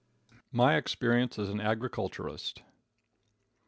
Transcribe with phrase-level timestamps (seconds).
[0.51, 2.63] My Experience as an Agriculturist.